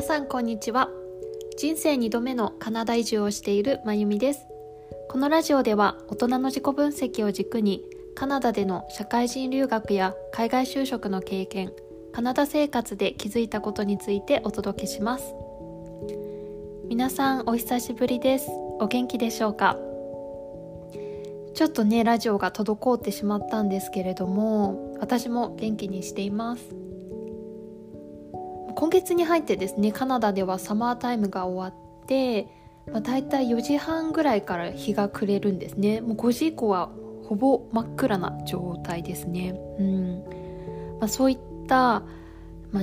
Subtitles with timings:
[0.00, 0.88] 皆さんこんにちは。
[1.58, 4.46] 人生2度目のカナダ移住をしているまゆみです。
[5.10, 11.74] このラジオでは大人の自己分析を軸にカナダでの社会人留学や海外就職の経験
[12.14, 15.34] カナダ生活で気づいたことについてお届けします。
[16.88, 18.48] 皆さんお久しぶりです。
[18.80, 19.76] お元気でしょうか？
[21.52, 26.74] ちょっとねラジオが滞ってしまったんですけれども私も元気にしています。
[28.80, 32.48] 今月に入ってですねカナダではサマータイムが終わって、
[32.90, 36.00] まあ、大体4時半ぐらいから日が暮れるんですね。
[36.00, 36.90] もう5時以降は
[37.24, 40.24] ほぼ真っ暗な状態ですね、うん。
[40.98, 42.04] まあ、そういった、
[42.72, 42.82] まあ、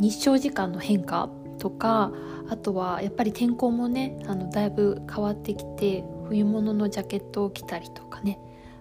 [0.00, 2.10] 日照時間の変化とか
[2.48, 8.40] あとはやっぱり天候もねあのだいぶ変わってきて冬物のジャケットを着たりとかね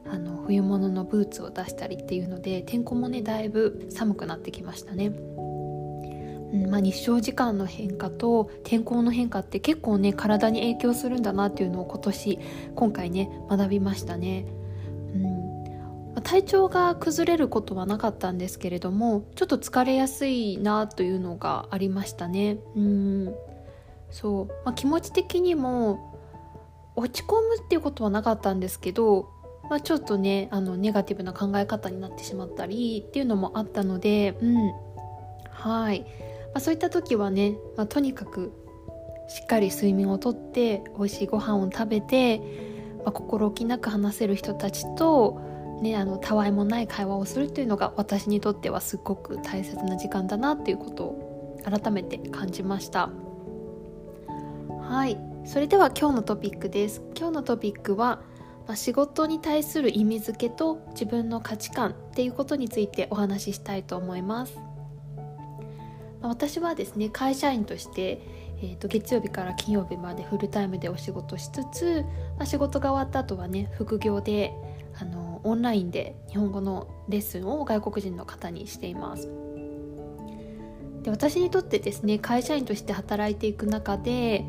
[0.09, 5.11] あの冬物のブーツを出したりっていうので天候もねだいぶ寒くなってきましたね。
[6.69, 12.39] まあ、日照時間の変化と天候の変化って結構ね体に影響するんだなっていうのを今年
[12.75, 14.45] 今回ね学びましたね。
[15.13, 22.57] うん、体調が崩れることはなかったんですけれどもちょっと疲れやすいなというのがありましたね。
[22.75, 23.35] うん。
[24.11, 26.19] そう、まあ、気持ち的にも
[26.95, 29.29] 落ち込むっていうことはなかったんですけど、
[29.69, 34.85] まあ、ちょっとねあのネガティブな考え方になってしまったりっていうのもあったので、うん。
[35.65, 36.05] はい、
[36.55, 38.53] まあ、そういった時はね、まあ、とにかく
[39.27, 42.39] しっかり睡眠をとって美味しいご飯を食べて、
[42.99, 45.41] まあ、心置きなく話せる人たちと、
[45.81, 53.09] ね、あのたわいもない会話をするっていうのが私にとってはすっごく大切な時間だなっていうことを改めて感じました。
[54.79, 55.17] はい。
[55.43, 57.01] それでは今日のトピックです。
[57.17, 58.21] 今日のトピックは、
[58.65, 64.57] まあ、仕事に対する意味付けと自分の価値観っていうことについてお話ししたいと思います、
[66.27, 68.21] 私はですね会社員として
[68.61, 72.05] えーと、月曜日から金曜日までフルタイムでお仕事しつつ、
[72.37, 74.53] まあ、仕事が終わった後はね副業で
[74.97, 79.29] あのオンラインで日本語のレッスンを外国人の方にしています。
[81.03, 84.43] で私にとってですね会社員として働いていく中で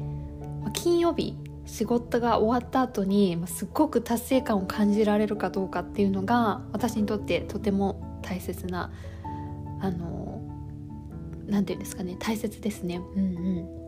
[0.73, 8.91] 金曜日仕事が終わった後にすっごく達成感を感じられるかどうかっていうのが私にとってとても大切な
[9.81, 10.36] あの
[11.47, 13.01] 何て言うんですかね大切ですね。
[13.15, 13.87] うんうん。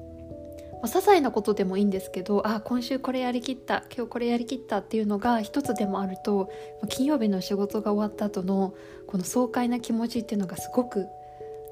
[0.81, 6.51] まあ、些細なことでもいいんですけどあ今週これやりきった今日これやりきったっていうのが一つでもあると
[6.89, 8.75] 金曜日の仕事が終わった後の
[9.09, 11.07] この爽快な気持ちっていうのがすごく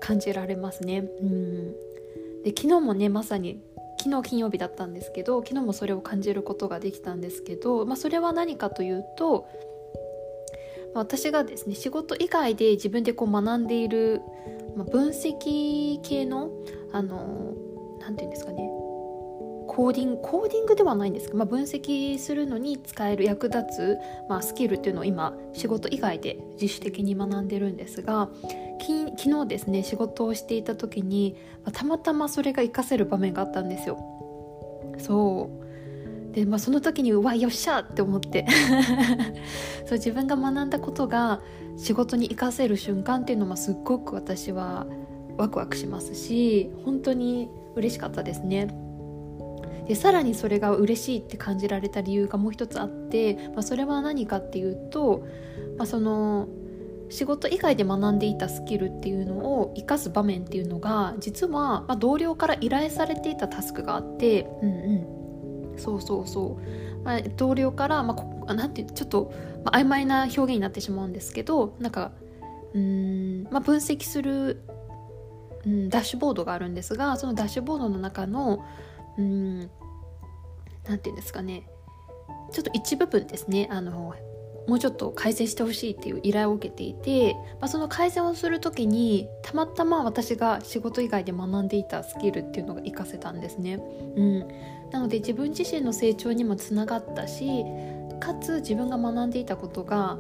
[0.01, 1.05] 感じられますね。
[1.21, 1.73] うん。
[2.43, 3.61] で昨日もねまさに
[3.99, 9.76] 昨日金曜日だったんですけど昨日もそれを感じることができたんですけど、まあ、それは何かというと、まあ、
[10.97, 14.23] 私がですね仕事以外で自分でこう学んでいる、
[14.77, 16.51] まあ、分析系の
[16.93, 17.55] あの
[18.01, 18.59] 何て言うんですかね
[19.69, 23.99] コーディングコーディングではないんですけど、まあ、分析するのに使える役立つ、
[24.29, 28.31] まあ、スキルっていうのを今仕事以外で自主的に学んでるんですが
[28.81, 33.99] 昨日ですね仕事をしていた時に、まあ、たまたまそれが活かせる場面があったんですよ。
[34.99, 35.66] そう
[36.37, 38.47] で、まあ、その時にうわよっしゃって思って
[39.87, 41.41] そう自分が学んだことが
[41.79, 44.87] 仕事に活かせる瞬間っていうのもすっごく私は
[45.39, 48.69] ワクワクしますし本当に嬉しかったですね。
[49.87, 55.23] でさらにそれが嬉しいって感じられた理由がもう一つあって、まあ、それは何かっていうと、
[55.79, 56.49] まあ、その
[57.09, 64.73] 仕事以外で学んでいたスキルっていうのを生かす場面っていうのが実は、まあ、同僚から依頼されていたタスクがあってうんう
[65.13, 65.26] ん
[65.77, 68.17] そうそうそう、まあ、同僚から、ま
[68.47, 69.33] あ、なんてちょっと、
[69.65, 72.13] まあ、曖昧な表現になってしまうんですけどなんか
[72.75, 74.63] うん、まあ、分析する、
[75.65, 78.65] うん、ダッシュボードがあるんですがそのダッシュボードの中の
[79.19, 79.69] うんなん
[80.99, 81.69] て言うんですかね。
[82.53, 83.69] ちょっと一部分ですね。
[83.71, 84.15] あの
[84.69, 93.75] もうちょっと改善してほしいっていう依頼を受けていて、まあ、その改善をする時にたまたま私が仕事以外で学んでいたスキルっていうのが活かせたんですね。
[93.75, 94.49] うん、
[94.93, 97.65] なので自分自身の成長にもつながったし
[98.21, 100.19] かつ自分が学んでいたことが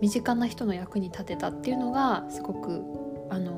[0.00, 2.82] 身近な人の役に立てたっていうのがすごく
[3.30, 3.52] あの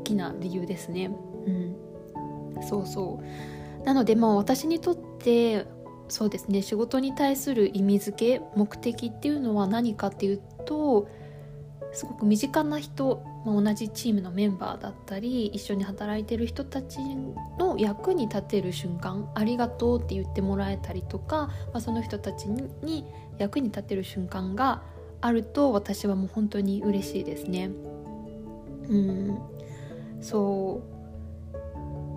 [0.00, 1.10] 大きな理由ですね。
[1.46, 1.76] うん、
[2.62, 5.66] そうそうなのでもう私にとって
[6.08, 11.08] そうですね仕事に対する意味付け目的っていうのは何かっていうと
[11.98, 17.00] すごく身近な人、まあ、同じチームのメンバーだったり一緒に働いてる人たち
[17.58, 23.04] の役に立てる瞬間ありがとうって言ってもらえたりとか、まあ、その人たちに
[23.38, 24.84] 役に立てる瞬間が
[25.20, 27.70] あると私はもう本当に嬉しいですね。
[28.88, 29.38] うん
[30.20, 30.80] そ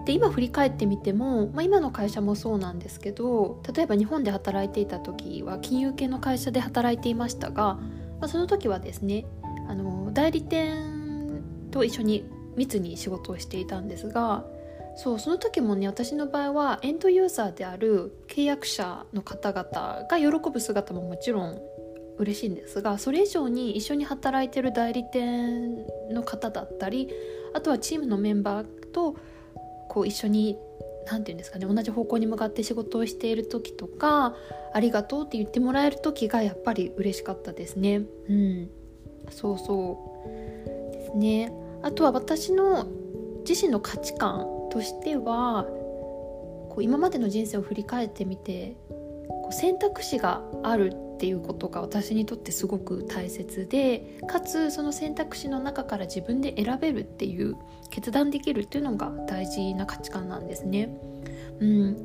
[0.03, 7.81] うで今振り返ってみても、まあ、今の会社もそうなんですけど例えば日本で働いていた時は金融系の会社で働いていましたが、ま
[8.21, 9.25] あ、その時はですね
[9.71, 11.41] あの代理店
[11.71, 12.25] と一緒に
[12.57, 14.43] 密に仕事をしていたんですが
[14.97, 21.57] そうその時もね私の場合はエンドユーザーである契約者の方々が喜ぶ姿ももちろん
[22.17, 27.07] 嬉しいんですがそれ以上に一緒に働いてる代理店の方だったり
[27.53, 29.15] あとはチームのメンバーと
[29.87, 30.57] こう一緒に
[31.09, 34.35] 何て言うんですかね同じ方向に向かって仕事をしている時とか
[34.73, 38.01] ありがとうって言ってもらえる時がやっぱり嬉しかったですね。
[38.29, 38.69] うん、
[39.31, 40.91] そうそう。
[40.93, 41.53] ですね。
[41.81, 42.85] あとは私の
[43.47, 45.65] 自身の価値観としては
[46.69, 57.55] こう今までの人生を振り返ってみてこう選択肢があるっていうことが私にとってすごく大切でかつその選択肢の中から自分で選べるっていう
[57.89, 60.97] 決断できるっていうのが大事な価値観なんですね。
[61.59, 62.03] うん、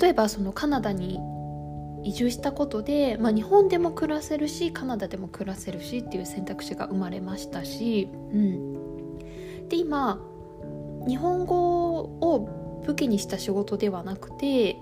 [0.00, 1.20] 例えばそのカナダに
[2.06, 9.18] 移住したことで、まあ、日本でも暮らせるしカナダでも暮らせるしっていう選択肢が生まれましたし、うん、
[9.68, 10.20] で今
[11.08, 14.76] 日本語を武器にした仕事ではなくて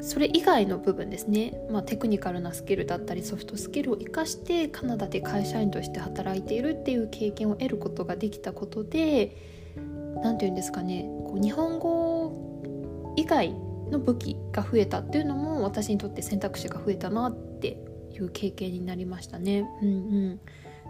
[0.00, 9.36] それ以外の部分ですね、まあ、テクニカルなスキルだったりソフトスキルを生かしてカナダで会社員として働いているっていう経験を得ることができたことで
[10.24, 13.54] 何て言うんですかねこう日本語以外
[13.92, 17.78] の武器が増えたっていうのも私にとって選択肢が増えたなって
[18.12, 19.64] いう経験になりましたね。
[19.80, 19.92] うんう
[20.30, 20.40] ん、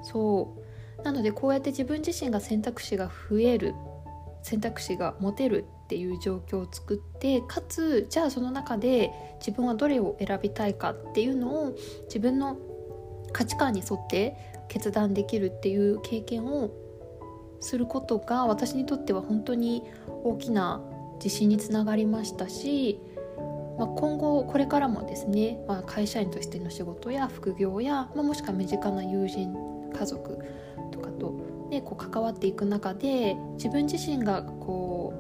[0.03, 0.57] そ
[0.99, 3.75] うなのでこうやって自分自身が選択肢が増える
[4.43, 11.75] 選択肢が持てるっていう状況を作ってかつじゃあその中で自分はどれを選びたいかっていうのを
[12.05, 12.57] 自分の
[13.33, 14.37] 価値観に沿って
[14.69, 16.71] 決断できるっていう経験を
[17.61, 19.85] することが私にとっては本当に
[20.25, 20.83] 大きな
[21.23, 23.01] 自信につながりましたし、
[23.79, 29.55] まあ、今後これからもですね、まあ、会社員としての仕事や副業や、まあ、もしくは身近な友人
[29.97, 30.39] 家族
[30.91, 35.15] とかとでこう関わっていく中で自分自身がこ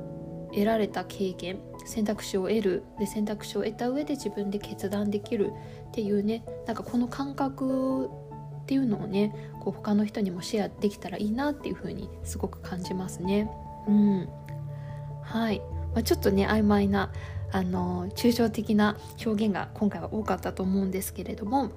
[0.50, 5.52] う得られた経験選択肢を得るで選択肢を得た上で自分で決断できる
[5.88, 8.10] っていうねなんかこの感覚
[8.62, 13.50] っていうのをねこう他の人にもシェアできたらいいなっていう風にすごく感じますね。
[13.88, 14.28] うん
[15.22, 15.62] はい
[15.94, 17.12] まあ、ちょっとね曖昧な
[17.52, 21.70] あの抽象的な表現が今回は多かったと思うんですけれども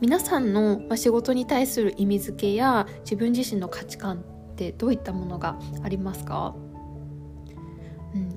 [0.00, 6.54] 皆さんの仕事に対する意味付けや自分自身の価値観ってどういったものがありますか、
[8.14, 8.36] うん、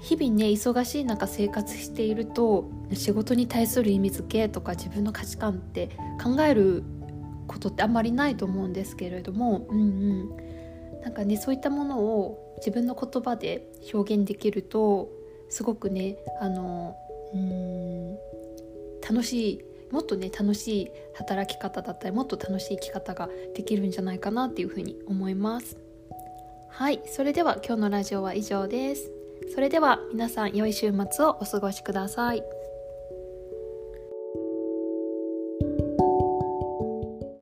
[0.00, 5.90] 日々ね忙しい中生活していると仕事に対する意味付けとか自分の価値観って
[6.22, 6.84] 考える
[7.48, 10.51] ことってあんまりないと思うんですけれども、うんうん、
[11.02, 15.10] なんかねそういったものを自分の言葉で表現できると
[15.48, 16.96] すごくねあの
[17.34, 18.16] うん
[19.08, 25.76] 楽しいもっとね楽しい働き方だったりもっと楽しい生き方ができるんじゃないかなっていうふうに思います
[26.70, 29.10] はいそれでは今日のラジオは以上です
[29.54, 32.61] それでは皆さん良い週末をお過ごしください。